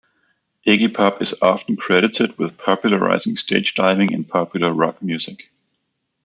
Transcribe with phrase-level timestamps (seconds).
[0.65, 5.51] Iggy Pop is often credited with popularising stage diving in popular rock music.